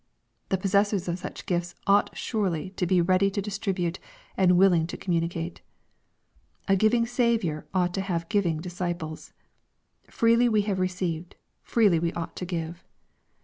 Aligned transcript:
The 0.49 0.57
possessors 0.57 1.07
of 1.07 1.19
such 1.19 1.45
gifts 1.45 1.75
ought 1.85 2.17
surely 2.17 2.71
to 2.71 2.87
be 2.87 2.99
'^ 3.01 3.07
ready 3.07 3.29
to 3.29 3.39
distribute" 3.39 3.99
and" 4.35 4.57
willing 4.57 4.87
to 4.87 4.97
communicate." 4.97 5.61
A 6.67 6.75
giving 6.75 7.05
Saviour 7.05 7.67
ought 7.71 7.93
to 7.93 8.01
have 8.01 8.27
giving 8.27 8.57
disciples. 8.57 9.31
Freely 10.09 10.49
we 10.49 10.63
have 10.63 10.79
received: 10.79 11.35
freely 11.61 11.99
we 11.99 12.11
ought 12.13 12.35
to 12.37 12.45
give. 12.45 12.83